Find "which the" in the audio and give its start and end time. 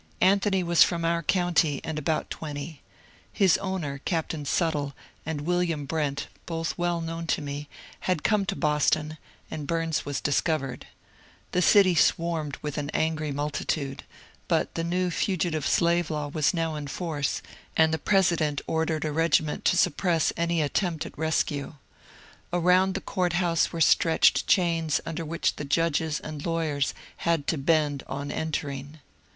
25.23-25.63